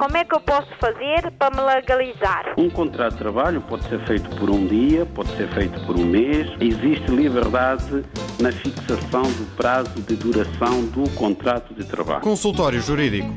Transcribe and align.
como 0.00 0.16
é 0.16 0.24
que 0.24 0.34
eu 0.34 0.40
posso 0.40 0.74
fazer 0.76 1.30
para 1.38 1.54
me 1.54 1.60
legalizar? 1.60 2.54
Um 2.56 2.70
contrato 2.70 3.12
de 3.12 3.18
trabalho 3.18 3.60
pode 3.60 3.84
ser 3.84 4.00
feito 4.06 4.30
por 4.40 4.48
um 4.48 4.66
dia, 4.66 5.04
pode 5.04 5.28
ser 5.36 5.46
feito 5.48 5.78
por 5.84 5.94
um 5.94 6.06
mês. 6.06 6.48
Existe 6.58 7.10
liberdade 7.10 8.00
na 8.40 8.50
fixação 8.50 9.24
do 9.24 9.44
prazo 9.58 10.00
de 10.00 10.16
duração 10.16 10.88
do 10.88 11.04
contrato 11.18 11.74
de 11.74 11.84
trabalho. 11.86 12.22
Consultório 12.22 12.80
Jurídico. 12.80 13.28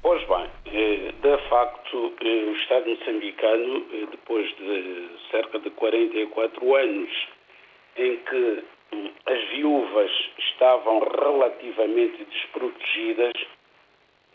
Pois 0.00 0.22
bem, 0.28 0.46
eh, 0.66 1.10
de 1.20 1.48
facto, 1.50 2.12
eh, 2.22 2.44
o 2.46 2.54
Estado 2.54 2.88
moçambicano, 2.88 3.86
eh, 3.94 4.06
depois 4.12 4.46
de 4.56 5.08
cerca 5.32 5.58
de 5.58 5.70
44 5.70 6.76
anos 6.76 7.10
em 7.96 8.16
que 8.18 8.64
as 9.26 9.48
viúvas 9.50 10.10
estavam 10.38 11.00
relativamente 11.00 12.24
desprotegidas 12.24 13.32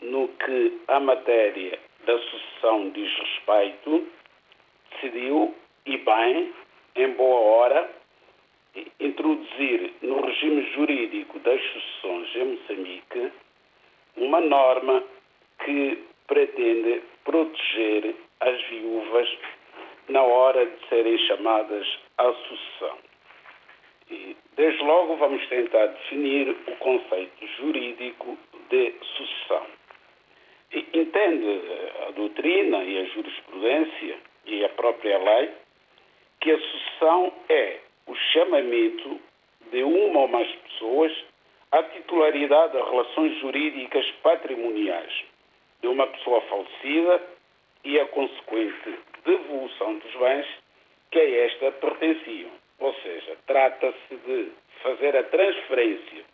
no 0.04 0.28
que 0.28 0.80
a 0.88 1.00
matéria 1.00 1.78
da 2.06 2.18
sucessão 2.18 2.90
diz 2.90 3.10
respeito, 3.18 4.06
decidiu, 4.92 5.54
e 5.86 5.98
bem, 5.98 6.52
em 6.96 7.08
boa 7.12 7.40
hora, 7.40 7.90
introduzir 9.00 9.92
no 10.02 10.20
regime 10.24 10.62
jurídico 10.72 11.38
das 11.40 11.60
sucessões 11.60 12.36
em 12.36 12.44
Moçambique 12.44 13.32
uma 14.16 14.40
norma 14.40 15.02
que 15.64 15.98
pretende 16.26 17.02
proteger 17.24 18.14
as 18.40 18.62
viúvas 18.64 19.28
na 20.08 20.22
hora 20.22 20.66
de 20.66 20.88
serem 20.88 21.18
chamadas 21.26 21.86
à 22.18 22.32
sucessão. 22.32 22.98
E, 24.10 24.36
desde 24.56 24.82
logo, 24.84 25.16
vamos 25.16 25.46
tentar 25.48 25.86
definir 25.86 26.50
o 26.50 26.76
conceito 26.76 27.46
jurídico 27.58 28.38
de 28.68 28.92
sucessão. 29.16 29.66
Entende 30.74 31.60
a 32.08 32.10
doutrina 32.10 32.82
e 32.82 32.98
a 32.98 33.04
jurisprudência 33.04 34.16
e 34.46 34.64
a 34.64 34.68
própria 34.70 35.18
lei 35.18 35.50
que 36.40 36.50
a 36.50 36.58
sucessão 36.58 37.32
é 37.48 37.78
o 38.06 38.14
chamamento 38.32 39.20
de 39.70 39.82
uma 39.82 40.20
ou 40.20 40.28
mais 40.28 40.50
pessoas 40.56 41.12
à 41.70 41.82
titularidade 41.82 42.72
de 42.72 42.82
relações 42.82 43.38
jurídicas 43.38 44.10
patrimoniais 44.22 45.24
de 45.80 45.86
uma 45.88 46.06
pessoa 46.08 46.40
falecida 46.42 47.22
e 47.84 48.00
a 48.00 48.06
consequente 48.06 48.98
devolução 49.24 49.98
dos 49.98 50.12
bens 50.14 50.46
que 51.10 51.18
a 51.20 51.44
esta 51.44 51.72
pertenciam. 51.72 52.50
Ou 52.80 52.92
seja, 52.94 53.36
trata-se 53.46 54.16
de 54.26 54.52
fazer 54.82 55.16
a 55.16 55.22
transferência 55.22 56.24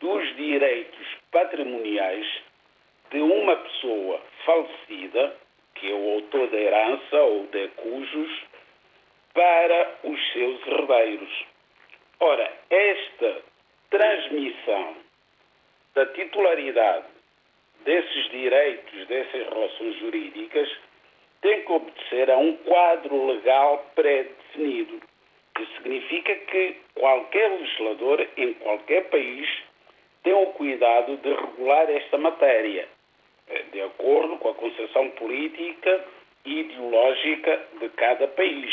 dos 0.00 0.36
direitos 0.36 1.06
patrimoniais 1.30 2.26
de 3.10 3.20
uma 3.20 3.56
pessoa 3.56 4.20
falecida, 4.44 5.36
que 5.74 5.90
é 5.90 5.94
o 5.94 6.14
autor 6.14 6.48
da 6.48 6.58
herança 6.58 7.16
ou 7.16 7.46
de 7.46 7.68
cujos, 7.68 8.42
para 9.34 9.98
os 10.04 10.32
seus 10.32 10.66
herdeiros. 10.66 11.44
Ora, 12.20 12.52
esta 12.68 13.42
transmissão 13.90 14.96
da 15.94 16.06
titularidade 16.06 17.06
desses 17.84 18.30
direitos, 18.30 19.06
dessas 19.06 19.48
relações 19.48 19.98
jurídicas, 19.98 20.68
tem 21.40 21.62
que 21.62 21.72
obedecer 21.72 22.30
a 22.30 22.36
um 22.36 22.56
quadro 22.58 23.26
legal 23.26 23.90
pré-definido. 23.94 25.00
Isso 25.58 25.72
significa 25.76 26.34
que 26.34 26.76
qualquer 26.94 27.50
legislador 27.50 28.28
em 28.36 28.54
qualquer 28.54 29.08
país 29.10 29.48
tem 30.22 30.32
o 30.32 30.46
cuidado 30.46 31.16
de 31.16 31.32
regular 31.32 31.90
esta 31.90 32.18
matéria, 32.18 32.88
de 33.72 33.82
acordo 33.82 34.36
com 34.38 34.48
a 34.50 34.54
concepção 34.54 35.10
política 35.10 36.04
e 36.44 36.60
ideológica 36.60 37.60
de 37.80 37.88
cada 37.90 38.28
país. 38.28 38.72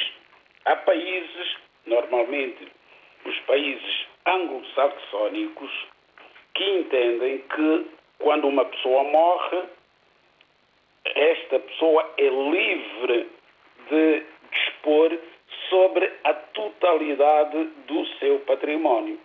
Há 0.66 0.75
países, 0.75 1.57
normalmente 1.85 2.68
os 3.25 3.40
países 3.41 4.07
anglo-saxónicos, 4.25 5.72
que 6.53 6.63
entendem 6.63 7.40
que 7.40 7.85
quando 8.19 8.47
uma 8.47 8.66
pessoa 8.66 9.03
morre, 9.03 9.63
esta 11.06 11.59
pessoa 11.59 12.13
é 12.18 12.30
livre 12.30 13.30
de 13.90 14.24
dispor 14.51 15.18
sobre 15.69 16.12
a 16.24 16.34
totalidade 16.34 17.63
do 17.88 18.06
seu 18.18 18.40
património. 18.40 19.19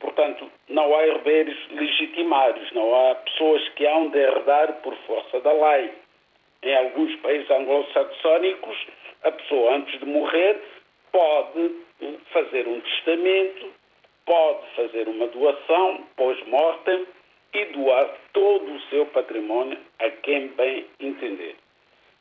Portanto, 0.00 0.50
não 0.68 0.94
há 0.94 1.06
herdeiros 1.06 1.56
legitimados, 1.70 2.70
não 2.72 2.94
há 2.94 3.14
pessoas 3.14 3.68
que 3.70 3.86
hão 3.86 4.08
de 4.10 4.18
herdar 4.18 4.74
por 4.82 4.94
força 5.06 5.40
da 5.40 5.52
lei. 5.52 5.90
Em 6.62 6.76
alguns 6.76 7.14
países 7.16 7.50
anglo-saxónicos, 7.50 8.76
a 9.22 9.32
pessoa, 9.32 9.76
antes 9.76 9.98
de 9.98 10.06
morrer, 10.06 10.60
pode 11.12 11.74
fazer 12.32 12.68
um 12.68 12.80
testamento, 12.80 13.72
pode 14.26 14.66
fazer 14.74 15.08
uma 15.08 15.28
doação 15.28 16.04
pós-mortem 16.16 17.06
e 17.54 17.64
doar 17.66 18.10
todo 18.32 18.74
o 18.74 18.80
seu 18.90 19.06
património 19.06 19.78
a 19.98 20.10
quem 20.10 20.48
bem 20.48 20.86
entender. 21.00 21.56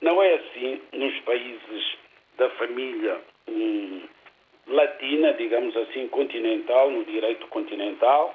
Não 0.02 0.22
é 0.22 0.36
assim 0.36 0.82
nos 0.94 1.20
países 1.22 1.98
da 2.38 2.50
família 2.52 3.20
hum, 3.48 4.02
latina, 4.68 5.34
digamos 5.34 5.76
assim, 5.78 6.08
continental, 6.08 6.90
no 6.90 7.04
direito 7.06 7.48
continental, 7.48 8.34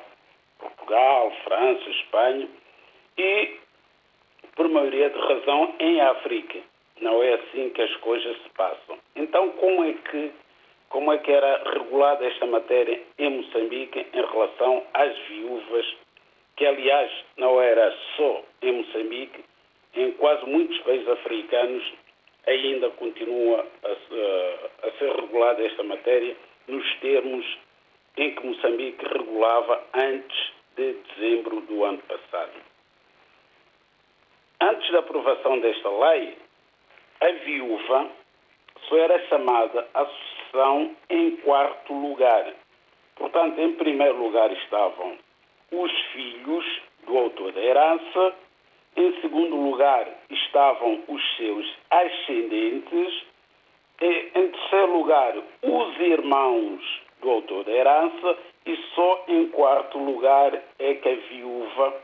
Portugal, 0.59 1.33
França, 1.45 1.91
Espanha, 1.91 2.49
e, 3.19 3.57
por 4.55 4.69
maioria 4.69 5.11
de 5.11 5.19
razão, 5.19 5.75
em 5.79 6.01
África. 6.01 6.59
Não 7.01 7.23
é 7.23 7.35
assim 7.35 7.71
que 7.71 7.83
as 7.83 7.97
coisas 7.97 8.37
se 8.43 8.49
passam. 8.51 8.99
Então, 9.17 9.51
como 9.53 9.85
é 9.85 9.93
que 9.93 10.33
como 10.91 11.13
é 11.13 11.19
que 11.19 11.31
era 11.31 11.63
regulada 11.71 12.27
esta 12.27 12.47
matéria 12.47 13.01
em 13.17 13.31
Moçambique 13.31 14.07
em 14.13 14.27
relação 14.27 14.85
às 14.93 15.17
viúvas, 15.29 15.87
que 16.57 16.67
aliás 16.67 17.13
não 17.37 17.61
era 17.61 17.97
só 18.17 18.43
em 18.61 18.73
Moçambique, 18.73 19.45
em 19.95 20.11
quase 20.13 20.45
muitos 20.47 20.77
países 20.79 21.09
africanos 21.09 21.93
ainda 22.47 22.91
continua 22.91 23.67
a, 23.85 24.87
a 24.87 24.91
ser 24.93 25.13
regulada 25.17 25.65
esta 25.65 25.83
matéria 25.83 26.37
nos 26.67 26.97
termos 27.01 27.59
em 28.17 28.35
que 28.35 28.47
Moçambique 28.47 29.05
regulava 29.07 29.83
antes 29.95 30.53
de 30.77 30.93
dezembro 30.93 31.61
do 31.63 31.85
ano 31.85 31.99
passado. 31.99 32.53
Antes 34.61 34.91
da 34.93 34.99
aprovação 34.99 35.59
desta 35.61 35.89
lei, 35.89 36.37
a 37.21 37.31
viúva 37.45 38.11
só 38.89 38.97
era 38.97 39.19
chamada 39.29 39.89
a 39.95 40.05
sucessão 40.05 40.97
em 41.09 41.37
quarto 41.37 41.93
lugar. 41.93 42.55
Portanto, 43.17 43.59
em 43.59 43.73
primeiro 43.75 44.19
lugar 44.19 44.51
estavam 44.53 45.19
os 45.73 45.93
filhos 46.13 46.65
do 47.07 47.17
autor 47.17 47.53
da 47.53 47.61
herança, 47.61 48.35
em 48.97 49.21
segundo 49.21 49.57
lugar 49.57 50.09
estavam 50.31 51.03
os 51.09 51.37
seus 51.37 51.67
ascendentes, 51.91 53.25
em 54.01 54.49
terceiro 54.49 54.93
lugar 54.93 55.35
os 55.63 56.01
irmãos 56.01 57.01
do 57.21 57.31
autor 57.31 57.65
da 57.65 57.73
herança 57.73 58.39
e 58.67 58.77
só 58.95 59.25
em 59.29 59.49
quarto 59.49 59.99
lugar 59.99 60.61
é 60.79 60.95
que 60.95 61.09
a 61.09 61.15
viúva 61.15 62.03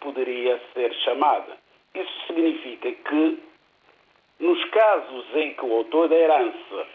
poderia 0.00 0.60
ser 0.72 0.94
chamada. 1.04 1.56
Isso 1.94 2.26
significa 2.26 2.92
que 2.92 3.42
nos 4.38 4.64
casos 4.66 5.24
em 5.34 5.54
que 5.54 5.64
o 5.64 5.76
autor 5.78 6.08
da 6.08 6.16
herança 6.16 6.86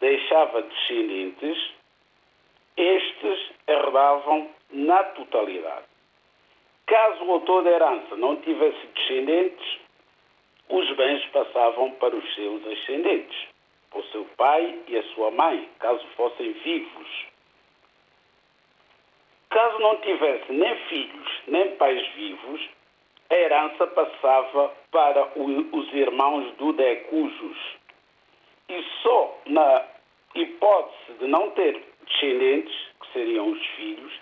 deixava 0.00 0.62
descendentes, 0.62 1.72
estes 2.76 3.52
herdavam 3.66 4.48
na 4.70 5.02
totalidade. 5.04 5.89
Caso 6.90 7.24
o 7.24 7.30
autor 7.30 7.62
da 7.62 7.70
herança 7.70 8.16
não 8.16 8.34
tivesse 8.40 8.84
descendentes, 8.88 9.78
os 10.68 10.96
bens 10.96 11.24
passavam 11.26 11.92
para 11.92 12.16
os 12.16 12.34
seus 12.34 12.66
ascendentes, 12.66 13.46
o 13.94 14.02
seu 14.10 14.24
pai 14.36 14.76
e 14.88 14.98
a 14.98 15.02
sua 15.14 15.30
mãe, 15.30 15.68
caso 15.78 16.04
fossem 16.16 16.50
vivos. 16.50 17.26
Caso 19.50 19.78
não 19.78 20.00
tivesse 20.00 20.52
nem 20.52 20.76
filhos 20.88 21.28
nem 21.46 21.76
pais 21.76 22.04
vivos, 22.08 22.68
a 23.30 23.34
herança 23.36 23.86
passava 23.86 24.72
para 24.90 25.28
os 25.38 25.94
irmãos 25.94 26.52
do 26.56 26.72
decujos. 26.72 27.58
E 28.68 28.82
só 29.00 29.38
na 29.46 29.84
hipótese 30.34 31.18
de 31.20 31.28
não 31.28 31.52
ter 31.52 31.84
descendentes, 32.04 32.74
que 33.00 33.12
seriam 33.12 33.48
os 33.48 33.64
filhos, 33.76 34.12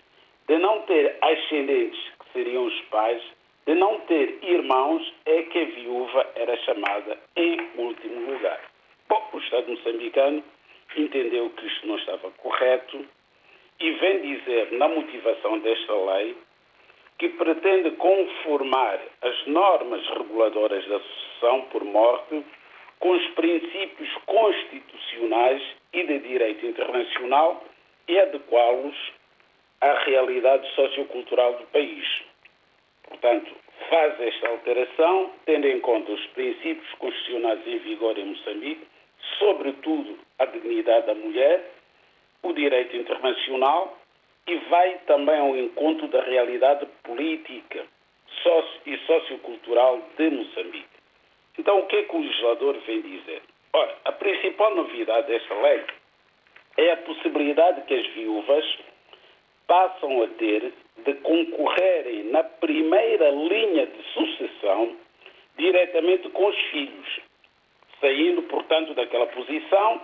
de 0.49 0.59
não 0.59 0.83
ter 0.83 1.17
ascendentes, 1.21 2.01
que 2.19 2.33
seriam 2.33 2.65
os 2.65 2.81
pais, 2.91 3.23
de 3.67 3.75
não 3.75 4.01
ter 4.01 4.39
irmãos, 4.43 5.15
é 5.27 5.43
que 5.43 5.59
a 5.59 5.65
viúva 5.65 6.27
era 6.35 6.57
chamada 6.59 7.19
em 7.37 7.61
último 7.77 8.33
lugar. 8.33 8.61
Bom, 9.09 9.29
o 9.33 9.39
Estado 9.39 9.71
moçambicano 9.71 10.43
entendeu 10.97 11.51
que 11.51 11.67
isto 11.67 11.87
não 11.87 11.99
estava 11.99 12.31
correto 12.31 13.05
e 13.79 13.91
vem 13.93 14.21
dizer 14.23 14.73
na 14.73 14.89
motivação 14.89 15.59
desta 15.59 15.95
lei 15.95 16.35
que 17.19 17.29
pretende 17.31 17.91
conformar 17.93 19.01
as 19.23 19.47
normas 19.47 20.07
reguladoras 20.09 20.87
da 20.87 21.01
sucessão 21.01 21.63
por 21.71 21.85
morte 21.85 22.45
com 23.01 23.11
os 23.11 23.27
princípios 23.31 24.13
constitucionais 24.25 25.63
e 25.93 26.05
de 26.05 26.19
direito 26.21 26.65
internacional 26.65 27.65
e 28.09 28.19
adequá-los 28.19 28.97
à 29.81 29.93
realidade 30.05 30.69
sociocultural 30.75 31.55
do 31.55 31.67
país. 31.67 32.07
Portanto, 33.05 33.55
faz 33.89 34.21
esta 34.21 34.49
alteração 34.49 35.33
tendo 35.47 35.67
em 35.67 35.81
conta 35.81 36.13
os 36.13 36.27
princípios 36.29 36.93
constitucionais 36.95 37.67
em 37.67 37.79
vigor 37.79 38.19
em 38.19 38.27
Moçambique, 38.27 38.87
sobretudo 39.39 40.19
a 40.39 40.45
dignidade 40.47 41.07
da 41.07 41.15
mulher, 41.15 41.71
o 42.43 42.53
direito 42.53 42.97
internacional 42.97 43.99
e 44.47 44.57
vai 44.71 44.99
também 45.07 45.39
ao 45.39 45.57
encontro 45.57 46.09
da 46.09 46.23
realidade 46.23 46.87
política 47.03 47.85
e 48.87 48.97
sociocultural 48.99 50.01
de 50.17 50.31
Moçambique. 50.31 50.89
Então, 51.59 51.81
o 51.81 51.87
que 51.87 51.97
é 51.97 52.03
que 52.05 52.17
o 52.17 52.21
legislador 52.21 52.77
vem 52.87 53.03
dizer? 53.03 53.43
Ora, 53.73 53.97
a 54.05 54.13
principal 54.13 54.75
novidade 54.75 55.27
desta 55.27 55.55
lei 55.55 55.85
é 56.79 56.93
a 56.93 56.97
possibilidade 56.99 57.83
que 57.83 57.95
as 57.95 58.07
viúvas 58.09 58.65
passam 59.69 60.23
a 60.23 60.27
ter 60.39 60.73
de 61.05 61.15
concorrerem 61.15 62.25
na 62.25 62.43
primeira 62.43 63.31
linha 63.31 63.87
de 63.87 64.03
sucessão 64.15 64.97
diretamente 65.57 66.29
com 66.31 66.47
os 66.47 66.59
filhos, 66.71 67.21
saindo, 68.01 68.43
portanto, 68.45 68.95
daquela 68.95 69.27
posição 69.27 70.01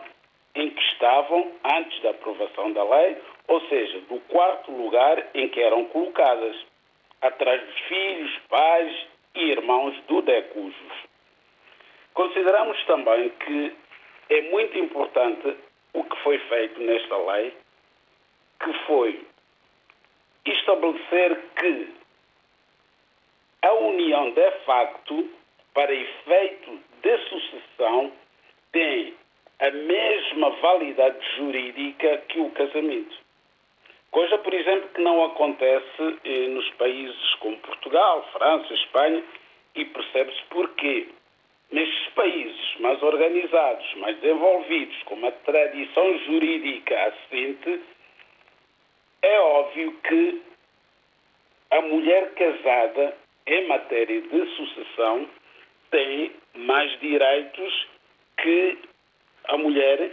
em 0.54 0.70
que 0.70 0.82
estavam 0.92 1.50
antes 1.64 2.00
da 2.02 2.10
aprovação 2.10 2.72
da 2.72 2.84
lei, 2.84 3.16
ou 3.48 3.60
seja, 3.62 4.00
do 4.02 4.20
quarto 4.28 4.70
lugar 4.70 5.26
em 5.34 5.48
que 5.48 5.60
eram 5.60 5.84
colocadas, 5.86 6.56
atrás 7.20 7.60
dos 7.60 7.78
filhos, 7.80 8.30
pais 8.48 9.06
e 9.34 9.50
irmãos 9.50 9.96
do 10.06 10.22
decujos. 10.22 10.92
Consideramos 12.12 12.80
também 12.84 13.30
que 13.30 13.72
é 14.28 14.42
muito 14.42 14.78
importante 14.78 15.56
o 15.92 16.04
que 16.04 16.16
foi 16.22 16.38
feito 16.38 16.80
nesta 16.80 17.16
lei, 17.16 17.52
que 18.62 18.72
foi 18.86 19.26
estabelecer 20.52 21.40
que 21.56 21.88
a 23.62 23.72
união 23.72 24.30
de 24.32 24.50
facto, 24.66 25.30
para 25.72 25.92
efeito 25.92 26.78
de 27.02 27.18
sucessão, 27.28 28.12
tem 28.72 29.14
a 29.60 29.70
mesma 29.70 30.50
validade 30.50 31.24
jurídica 31.36 32.18
que 32.28 32.40
o 32.40 32.50
casamento. 32.50 33.16
Coisa, 34.10 34.38
por 34.38 34.54
exemplo, 34.54 34.88
que 34.94 35.00
não 35.00 35.24
acontece 35.24 36.18
eh, 36.24 36.48
nos 36.48 36.68
países 36.74 37.34
como 37.40 37.56
Portugal, 37.58 38.28
França, 38.32 38.72
Espanha, 38.74 39.24
e 39.74 39.84
percebe-se 39.86 40.42
porquê. 40.50 41.08
Nestes 41.72 42.08
países 42.14 42.76
mais 42.78 43.02
organizados, 43.02 43.94
mais 43.96 44.16
desenvolvidos, 44.20 45.02
com 45.04 45.14
uma 45.14 45.32
tradição 45.32 46.18
jurídica 46.18 46.94
assente, 47.06 47.80
é 49.24 49.40
óbvio 49.40 49.92
que 50.06 50.42
a 51.70 51.80
mulher 51.80 52.34
casada, 52.34 53.16
em 53.46 53.66
matéria 53.66 54.20
de 54.20 54.46
sucessão, 54.56 55.28
tem 55.90 56.32
mais 56.54 57.00
direitos 57.00 57.88
que 58.38 58.78
a 59.44 59.56
mulher 59.56 60.10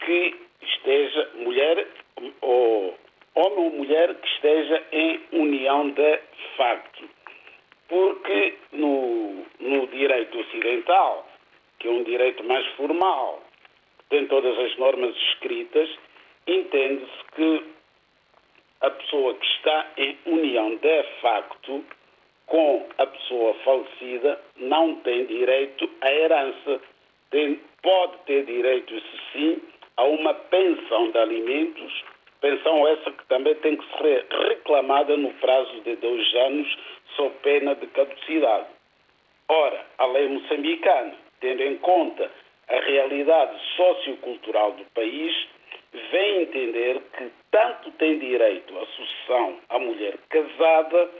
que 0.00 0.36
esteja, 0.62 1.30
mulher 1.36 1.86
ou 2.40 2.98
homem 3.34 3.58
ou 3.58 3.70
mulher 3.70 4.14
que 4.14 4.28
esteja 4.28 4.84
em 4.92 5.20
união 5.32 5.90
de 5.90 6.18
facto. 6.56 7.08
Porque 7.88 8.54
no, 8.72 9.46
no 9.60 9.86
direito 9.86 10.38
ocidental, 10.38 11.26
que 11.78 11.88
é 11.88 11.90
um 11.90 12.02
direito 12.02 12.44
mais 12.44 12.66
formal, 12.74 13.42
tem 14.10 14.26
todas 14.26 14.58
as 14.58 14.76
normas 14.78 15.16
escritas, 15.16 15.88
entende-se 16.46 17.24
que 17.36 17.77
a 18.80 18.90
pessoa 18.90 19.34
que 19.34 19.46
está 19.46 19.86
em 19.96 20.18
união 20.26 20.76
de 20.76 21.02
facto 21.20 21.84
com 22.46 22.86
a 22.96 23.06
pessoa 23.06 23.54
falecida 23.64 24.40
não 24.56 24.96
tem 24.96 25.26
direito 25.26 25.88
à 26.00 26.12
herança. 26.12 26.80
Tem, 27.30 27.60
pode 27.82 28.16
ter 28.24 28.46
direito, 28.46 28.94
isso 28.94 29.18
sim, 29.32 29.62
a 29.96 30.04
uma 30.04 30.32
pensão 30.32 31.10
de 31.10 31.18
alimentos, 31.18 32.04
pensão 32.40 32.86
essa 32.88 33.10
que 33.10 33.26
também 33.26 33.54
tem 33.56 33.76
que 33.76 33.98
ser 33.98 34.26
reclamada 34.48 35.16
no 35.16 35.30
prazo 35.34 35.80
de 35.82 35.96
dois 35.96 36.34
anos, 36.34 36.78
sob 37.16 37.34
pena 37.42 37.74
de 37.74 37.86
caducidade. 37.88 38.66
Ora, 39.48 39.84
a 39.98 40.06
lei 40.06 40.28
moçambicana, 40.28 41.14
tendo 41.40 41.62
em 41.62 41.76
conta 41.78 42.30
a 42.68 42.80
realidade 42.80 43.58
sociocultural 43.76 44.72
do 44.72 44.84
país, 44.94 45.48
vem 46.10 46.42
entender 46.42 47.00
que 47.16 47.30
tanto 47.50 47.90
tem 47.92 48.18
direito 48.18 48.78
à 48.78 48.86
sucessão 48.86 49.58
a 49.68 49.78
mulher 49.78 50.16
casada 50.28 51.10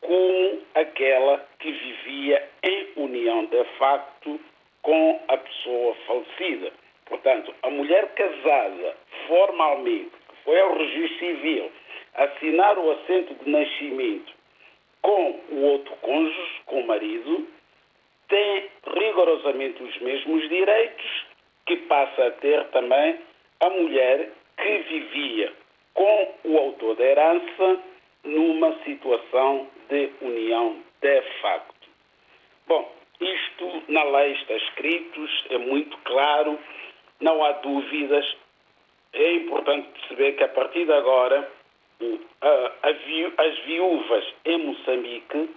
como 0.00 0.60
aquela 0.74 1.46
que 1.58 1.70
vivia 1.70 2.48
em 2.62 2.88
união 2.96 3.44
de 3.46 3.64
facto 3.78 4.40
com 4.82 5.20
a 5.28 5.36
pessoa 5.36 5.94
falecida. 6.06 6.72
Portanto, 7.06 7.54
a 7.62 7.70
mulher 7.70 8.12
casada 8.14 8.96
formalmente, 9.26 10.10
que 10.28 10.36
foi 10.44 10.60
ao 10.60 10.76
registro 10.76 11.18
civil, 11.18 11.72
assinar 12.14 12.78
o 12.78 12.90
assento 12.90 13.34
de 13.34 13.50
nascimento 13.50 14.32
com 15.02 15.40
o 15.50 15.62
outro 15.62 15.94
cônjuge, 15.96 16.60
com 16.66 16.80
o 16.80 16.86
marido, 16.86 17.46
tem 18.28 18.70
rigorosamente 18.86 19.82
os 19.82 19.98
mesmos 20.00 20.48
direitos 20.48 21.26
que 21.66 21.76
passa 21.76 22.26
a 22.26 22.30
ter 22.32 22.64
também 22.68 23.18
a 23.62 23.70
mulher 23.70 24.30
que 24.56 24.78
vivia 24.78 25.52
com 25.94 26.34
o 26.44 26.58
autor 26.58 26.96
da 26.96 27.04
herança 27.04 27.80
numa 28.24 28.76
situação 28.84 29.68
de 29.88 30.10
união 30.20 30.76
de 31.00 31.22
facto. 31.40 31.88
Bom, 32.66 32.92
isto 33.20 33.82
na 33.88 34.02
lei 34.04 34.32
está 34.32 34.54
escrito, 34.54 35.28
é 35.50 35.58
muito 35.58 35.96
claro, 35.98 36.58
não 37.20 37.44
há 37.44 37.52
dúvidas. 37.52 38.36
É 39.12 39.32
importante 39.34 39.88
perceber 39.92 40.32
que 40.32 40.44
a 40.44 40.48
partir 40.48 40.84
de 40.86 40.92
agora 40.92 41.48
as 42.82 43.58
viúvas 43.64 44.24
em 44.44 44.58
Moçambique 44.58 45.50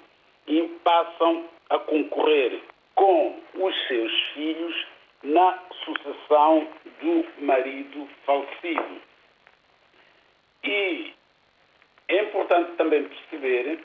passam 0.83 1.45
a 1.69 1.79
concorrer 1.79 2.59
com 2.93 3.39
os 3.55 3.87
seus 3.87 4.11
filhos 4.33 4.94
na 5.25 5.59
sucessão 5.83 6.67
do 7.01 7.25
marido 7.43 8.07
falecido. 8.25 9.01
E 10.63 11.13
é 12.07 12.23
importante 12.23 12.71
também 12.77 13.07
perceber 13.07 13.79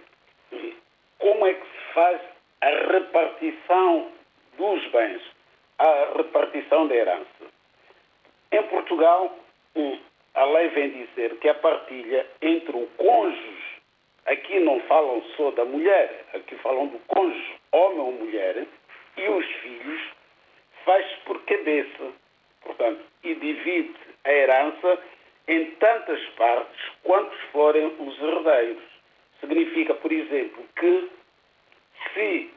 como 1.18 1.46
é 1.46 1.54
que 1.54 1.66
se 1.66 1.94
faz 1.94 2.20
a 2.60 2.68
repartição 2.92 4.12
dos 4.58 4.86
bens, 4.88 5.22
a 5.78 6.12
repartição 6.16 6.86
da 6.88 6.94
herança. 6.94 7.44
Em 8.52 8.62
Portugal, 8.64 9.34
a 10.34 10.44
lei 10.44 10.68
vem 10.68 10.90
dizer 10.90 11.36
que 11.38 11.48
a 11.48 11.54
partilha 11.54 12.26
entre 12.42 12.76
o 12.76 12.86
cônjuge, 12.98 13.80
aqui 14.26 14.60
não 14.60 14.80
falam 14.80 15.22
só 15.36 15.50
da 15.52 15.64
mulher, 15.64 16.26
aqui 16.34 16.54
falam 16.56 16.88
do 16.88 16.98
cônjuge, 17.06 17.54
homem 17.72 18.00
ou 18.00 18.12
mulher, 18.12 18.66
e 19.16 19.28
os 19.28 19.46
filhos, 19.46 20.19
faz-se 20.84 21.16
por 21.24 21.42
cabeça. 21.44 22.12
Portanto, 22.62 23.00
e 23.24 23.34
divide 23.34 23.94
a 24.24 24.32
herança 24.32 24.98
em 25.48 25.70
tantas 25.72 26.22
partes 26.36 26.80
quantos 27.02 27.38
forem 27.52 27.94
os 27.98 28.20
herdeiros. 28.20 28.82
Significa, 29.40 29.94
por 29.94 30.12
exemplo, 30.12 30.64
que 30.76 31.10
se 32.12 32.50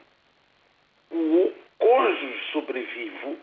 o 1.10 1.52
cônjuge 1.78 2.52
sobrevivo 2.52 3.36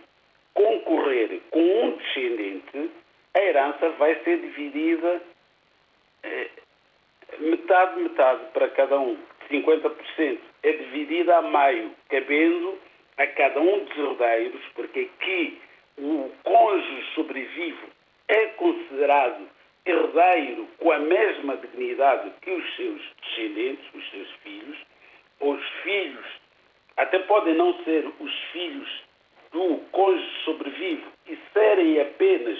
concorrer 0.53 1.41
com 1.49 1.59
um 1.59 1.97
descendente, 1.97 2.91
a 3.33 3.39
herança 3.39 3.89
vai 3.91 4.15
ser 4.23 4.39
dividida 4.39 5.21
eh, 6.23 6.49
metade, 7.39 7.99
metade 8.01 8.45
para 8.53 8.69
cada 8.69 8.99
um. 8.99 9.17
50% 9.49 10.39
é 10.63 10.71
dividida 10.71 11.37
a 11.37 11.41
meio, 11.41 11.91
cabendo 12.09 12.77
a 13.21 13.27
cada 13.27 13.59
um 13.59 13.85
dos 13.85 13.97
herdeiros, 13.97 14.61
porque 14.73 15.01
aqui 15.01 15.61
o 15.99 16.31
cônjuge 16.43 17.05
sobrevivo 17.13 17.87
é 18.27 18.47
considerado 18.47 19.47
herdeiro 19.85 20.67
com 20.79 20.91
a 20.91 20.99
mesma 20.99 21.57
dignidade 21.57 22.31
que 22.41 22.49
os 22.49 22.75
seus 22.75 23.01
descendentes, 23.21 23.85
os 23.93 24.09
seus 24.09 24.31
filhos, 24.43 24.77
os 25.39 25.63
filhos 25.83 26.25
até 26.97 27.19
podem 27.19 27.53
não 27.53 27.73
ser 27.83 28.11
os 28.19 28.33
filhos 28.51 29.03
do 29.51 29.77
cônjuge 29.91 30.43
sobrevivo 30.43 31.11
e 31.27 31.37
serem 31.53 32.01
apenas 32.01 32.57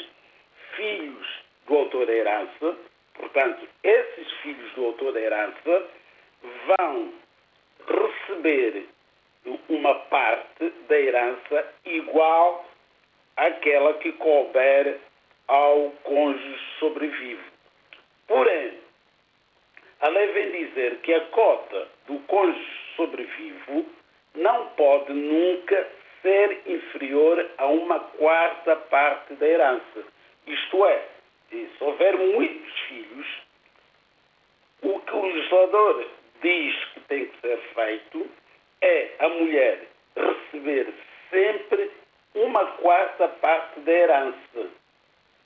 filhos 0.76 1.28
do 1.66 1.76
autor 1.76 2.06
da 2.06 2.14
herança, 2.14 2.78
portanto, 3.16 3.68
esses 3.84 4.32
filhos 4.44 4.72
do 4.74 4.86
autor 4.86 5.14
da 5.14 5.22
herança 5.22 5.90
vão 6.68 7.14
receber 7.88 8.86
uma 9.70 9.96
parte 9.96 10.70
da 10.88 11.00
herança 11.00 11.74
igual 11.86 12.66
àquela 13.38 13.94
que 13.96 14.12
couber 14.14 15.00
ao 15.48 15.92
cônjuge 16.04 16.60
sobrevivo. 16.80 17.44
Porém, 18.28 18.74
a 20.02 20.08
lei 20.10 20.28
vem 20.28 20.66
dizer 20.66 20.98
que 21.02 21.14
a 21.14 21.22
cota 21.28 21.88
do 22.08 22.20
cônjuge 22.28 22.80
sobrevivo 22.96 23.86
não 24.36 24.68
pode 24.70 25.14
nunca 25.14 25.88
ser 26.22 26.62
inferior 26.66 27.50
a 27.58 27.66
uma 27.68 28.00
quarta 28.00 28.76
parte 28.76 29.34
da 29.36 29.48
herança. 29.48 30.04
Isto 30.48 30.86
é, 30.86 31.06
se 31.50 31.70
houver 31.80 32.18
muitos 32.18 32.80
filhos, 32.88 33.28
o 34.84 35.00
que 35.00 35.14
o 35.14 35.26
legislador 35.26 36.08
diz 36.42 36.86
que 36.94 37.00
tem 37.02 37.26
que 37.26 37.42
ser 37.42 37.58
feito 37.76 38.30
é 38.82 39.12
a 39.20 39.30
mulher 39.30 39.80
receber 40.16 40.94
sempre 41.30 41.92
uma 42.36 42.66
quarta 42.78 43.28
parte 43.28 43.80
da 43.82 43.92
herança. 43.92 44.70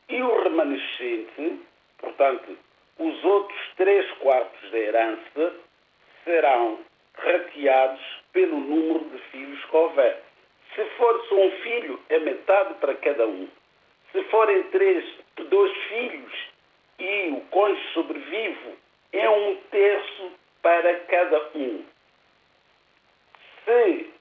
E 0.08 0.22
o 0.22 0.44
remanescente, 0.44 1.60
portanto, 1.98 2.58
os 3.00 3.24
outros 3.24 3.60
três 3.76 4.10
quartos 4.20 4.72
da 4.72 4.78
herança 4.78 5.56
serão 6.24 6.80
rateados 7.16 8.02
pelo 8.32 8.60
número 8.60 9.06
de 9.10 9.18
filhos 9.32 9.66
que 9.66 9.76
houver. 9.76 10.22
Se 10.74 10.86
for 10.98 11.26
só 11.28 11.36
um 11.36 11.52
filho, 11.52 12.00
é 12.10 12.20
metade 12.20 12.74
para 12.76 12.96
cada 12.96 13.26
um. 13.26 13.48
Se 14.12 14.24
forem 14.26 14.64
três, 14.64 15.04
dois 15.50 15.78
filhos 15.88 16.34
e 17.00 17.30
o 17.32 17.42
cônjuge 17.52 17.94
sobrevivo, 17.94 18.78
é 19.14 19.30
um 19.30 19.56
terço 19.72 20.32
para 20.62 21.00
cada 21.02 21.50
um. 21.56 21.84
Se 23.66 24.14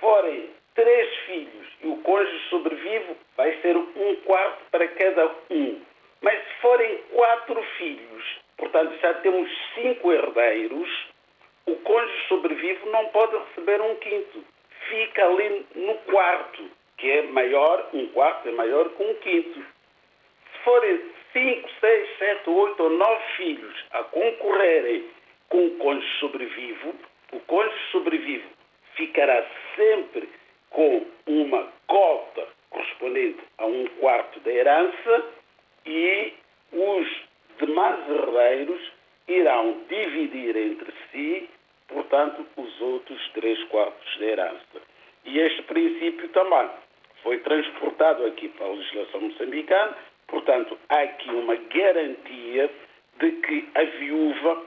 forem 0.00 0.50
três 0.74 1.16
filhos 1.26 1.68
e 1.80 1.86
o 1.86 1.96
cônjuge 1.98 2.48
sobrevivo, 2.48 3.16
vai 3.36 3.56
ser 3.60 3.76
um 3.76 4.16
quarto 4.24 4.64
para 4.72 4.88
cada 4.88 5.30
um. 5.48 5.80
Mas 6.20 6.42
se 6.42 6.54
forem 6.60 6.98
quatro 7.12 7.62
filhos, 7.78 8.40
portanto 8.56 8.98
já 9.00 9.14
temos 9.14 9.48
cinco 9.76 10.12
herdeiros, 10.12 10.88
o 11.66 11.76
cônjuge 11.76 12.26
sobrevivo 12.26 12.90
não 12.90 13.06
pode 13.10 13.36
receber 13.36 13.80
um 13.80 13.94
quinto. 13.94 14.44
Fica 14.88 15.24
ali 15.24 15.66
no 15.76 15.94
quarto, 15.98 16.68
que 16.98 17.08
é 17.12 17.22
maior, 17.22 17.90
um 17.92 18.08
quarto 18.08 18.48
é 18.48 18.52
maior 18.52 18.88
que 18.88 19.02
um 19.04 19.14
quinto. 19.14 19.60
Se 19.60 20.58
forem 20.64 21.00
cinco, 21.32 21.70
seis, 21.78 22.08
sete, 22.18 22.50
oito 22.50 22.82
ou 22.82 22.90
nove 22.90 23.22
filhos 23.36 23.84
a 23.92 24.02
concorrerem 24.02 25.08
com 25.48 25.64
o 25.64 25.76
cônjuge 25.76 26.18
sobrevivo, 26.18 26.94
o 27.32 27.40
cônjuge 27.40 27.90
sobrevivo 27.92 28.59
ficará 29.00 29.46
sempre 29.76 30.28
com 30.68 31.06
uma 31.26 31.72
cota 31.86 32.46
correspondente 32.68 33.40
a 33.56 33.64
um 33.64 33.86
quarto 33.98 34.38
da 34.40 34.50
herança 34.50 35.24
e 35.86 36.34
os 36.70 37.08
demais 37.58 37.98
herdeiros 38.10 38.92
irão 39.26 39.80
dividir 39.88 40.54
entre 40.54 40.92
si, 41.10 41.48
portanto, 41.88 42.46
os 42.58 42.80
outros 42.82 43.30
três 43.32 43.62
quartos 43.64 44.18
da 44.18 44.26
herança. 44.26 44.82
E 45.24 45.38
este 45.38 45.62
princípio 45.62 46.28
também 46.28 46.68
foi 47.22 47.38
transportado 47.38 48.26
aqui 48.26 48.48
para 48.50 48.66
a 48.66 48.72
legislação 48.72 49.22
moçambicana, 49.22 49.96
portanto, 50.28 50.78
há 50.90 51.00
aqui 51.00 51.30
uma 51.30 51.56
garantia 51.56 52.70
de 53.18 53.30
que 53.32 53.68
a 53.74 53.82
viúva 53.82 54.62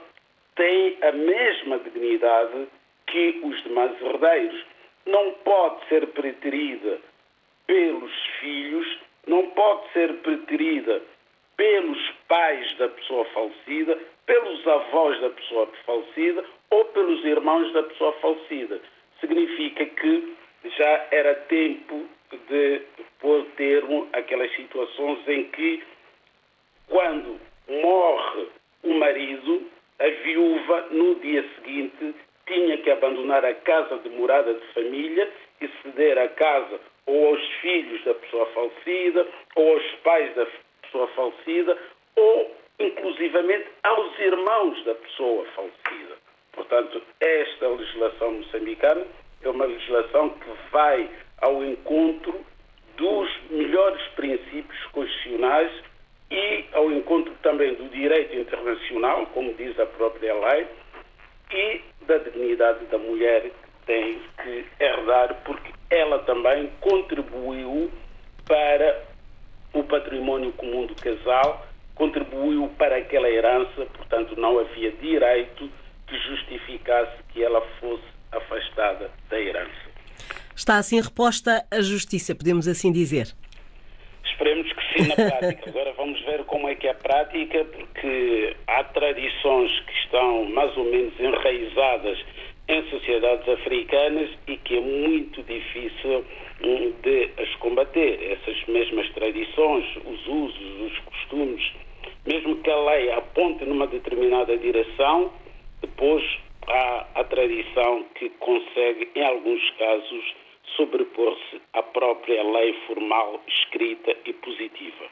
tem 0.56 0.98
a 1.02 1.12
mesma 1.12 1.78
dignidade 1.78 2.68
que 3.14 3.40
os 3.44 3.62
demais 3.62 3.92
herdeiros. 4.02 4.64
Não 5.06 5.32
pode 5.44 5.86
ser 5.88 6.06
preterida 6.08 6.98
pelos 7.66 8.12
filhos, 8.40 8.98
não 9.26 9.50
pode 9.50 9.92
ser 9.92 10.12
preterida 10.14 11.00
pelos 11.56 12.10
pais 12.26 12.76
da 12.78 12.88
pessoa 12.88 13.24
falecida, 13.26 13.96
pelos 14.26 14.66
avós 14.66 15.20
da 15.20 15.30
pessoa 15.30 15.68
falecida 15.86 16.44
ou 16.70 16.84
pelos 16.86 17.24
irmãos 17.24 17.72
da 17.72 17.84
pessoa 17.84 18.12
falecida. 18.14 18.80
Significa 19.20 19.86
que 19.86 20.34
já 20.76 21.06
era 21.12 21.34
tempo 21.46 22.08
de 22.48 22.82
pôr 23.20 23.44
termo 23.56 24.08
àquelas 24.12 24.52
situações 24.56 25.20
em 25.28 25.44
que, 25.50 25.82
quando 26.88 27.38
morre 27.68 28.48
o 28.82 28.94
marido, 28.94 29.62
a 30.00 30.08
viúva, 30.08 30.88
no 30.90 31.14
dia 31.16 31.44
seguinte, 31.54 32.14
tinha 32.46 32.78
que 32.78 32.90
abandonar 32.90 33.44
a 33.44 33.54
casa 33.54 33.98
de 33.98 34.08
morada 34.10 34.54
de 34.54 34.66
família 34.74 35.30
e 35.60 35.68
ceder 35.82 36.18
a 36.18 36.28
casa 36.28 36.80
ou 37.06 37.28
aos 37.28 37.46
filhos 37.60 38.02
da 38.04 38.14
pessoa 38.14 38.46
falecida, 38.46 39.26
ou 39.56 39.74
aos 39.74 39.84
pais 40.02 40.34
da 40.34 40.46
pessoa 40.82 41.06
falecida, 41.08 41.76
ou 42.16 42.56
inclusivamente 42.78 43.66
aos 43.82 44.18
irmãos 44.18 44.84
da 44.84 44.94
pessoa 44.94 45.44
falecida. 45.54 46.16
Portanto, 46.52 47.02
esta 47.20 47.68
legislação 47.68 48.32
moçambicana 48.32 49.06
é 49.42 49.48
uma 49.48 49.66
legislação 49.66 50.30
que 50.30 50.50
vai 50.70 51.08
ao 51.42 51.62
encontro 51.62 52.44
dos 52.96 53.28
melhores 53.50 54.02
princípios 54.14 54.86
constitucionais 54.92 55.70
e 56.30 56.64
ao 56.72 56.90
encontro 56.90 57.34
também 57.42 57.74
do 57.74 57.88
direito 57.90 58.34
internacional, 58.36 59.26
como 59.26 59.52
diz 59.54 59.78
a 59.78 59.86
própria 59.86 60.34
lei, 60.34 60.66
e 61.52 61.80
da 62.06 62.18
dignidade 62.18 62.84
da 62.86 62.98
mulher 62.98 63.42
que 63.42 63.86
tem 63.86 64.20
que 64.42 64.64
herdar, 64.80 65.34
porque 65.44 65.72
ela 65.90 66.18
também 66.20 66.70
contribuiu 66.80 67.90
para 68.46 69.04
o 69.72 69.82
património 69.84 70.52
comum 70.52 70.86
do 70.86 70.94
casal, 70.94 71.66
contribuiu 71.94 72.68
para 72.78 72.96
aquela 72.96 73.28
herança, 73.28 73.86
portanto 73.92 74.38
não 74.38 74.58
havia 74.58 74.92
direito 74.92 75.70
que 76.06 76.18
justificasse 76.18 77.22
que 77.32 77.42
ela 77.42 77.60
fosse 77.80 78.04
afastada 78.32 79.10
da 79.28 79.40
herança. 79.40 79.94
Está 80.54 80.78
assim 80.78 81.00
reposta 81.00 81.64
a 81.70 81.80
justiça, 81.80 82.34
podemos 82.34 82.68
assim 82.68 82.92
dizer? 82.92 83.34
Esperemos 84.24 84.72
sim 84.96 85.08
na 85.08 85.14
prática. 85.14 85.70
Agora 85.70 85.92
vamos 85.92 86.20
ver 86.22 86.44
como 86.44 86.68
é 86.68 86.74
que 86.74 86.86
é 86.86 86.90
a 86.90 86.94
prática, 86.94 87.64
porque 87.64 88.56
há 88.66 88.84
tradições 88.84 89.80
que 89.80 89.92
estão 90.04 90.44
mais 90.46 90.76
ou 90.76 90.84
menos 90.84 91.18
enraizadas 91.18 92.18
em 92.68 92.82
sociedades 92.88 93.46
africanas 93.48 94.30
e 94.46 94.56
que 94.56 94.76
é 94.76 94.80
muito 94.80 95.42
difícil 95.42 96.24
hum, 96.62 96.92
de 97.02 97.30
as 97.38 97.54
combater. 97.56 98.32
Essas 98.32 98.64
mesmas 98.66 99.08
tradições, 99.12 99.84
os 100.06 100.26
usos, 100.26 100.80
os 100.80 100.98
costumes, 101.00 101.72
mesmo 102.26 102.56
que 102.62 102.70
a 102.70 102.76
lei 102.76 103.10
aponte 103.12 103.64
numa 103.64 103.86
determinada 103.86 104.56
direção, 104.56 105.30
depois 105.82 106.24
há 106.66 107.06
a 107.14 107.24
tradição 107.24 108.04
que 108.14 108.30
consegue, 108.40 109.10
em 109.14 109.24
alguns 109.24 109.70
casos, 109.72 110.34
sobrepor-se 110.76 111.60
à 111.72 111.82
própria 111.82 112.42
lei 112.42 112.74
formal 112.86 113.40
escrita 113.46 114.16
e 114.26 114.32
positiva. 114.32 115.04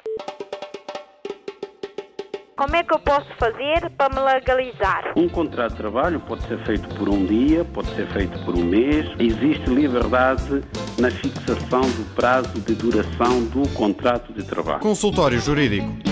Como 2.57 2.77
é 2.77 2.85
que 2.85 2.95
eu 2.95 2.99
posso 3.01 3.27
fazer 3.39 3.91
para 3.97 4.15
me 4.15 4.21
legalizar? 4.21 5.13
Um 5.17 5.29
contrato 5.29 5.73
de 5.73 5.79
trabalho 5.79 6.21
pode 6.21 6.43
ser 6.43 6.59
feito 6.65 6.89
por 6.97 7.09
um 7.09 7.25
dia, 7.27 7.65
pode 7.65 7.89
ser 7.97 8.07
feito 8.09 8.39
por 8.45 8.55
um 8.55 8.63
mês. 8.63 9.07
Existe 9.19 9.69
liberdade 9.69 10.63
na 10.99 11.11
fixação 11.11 11.81
do 11.81 12.15
prazo 12.15 12.61
de 12.61 12.75
duração 12.75 13.45
do 13.47 13.69
contrato 13.75 14.33
de 14.33 14.47
trabalho. 14.47 14.81
Consultório 14.81 15.41
Jurídico 15.41 16.12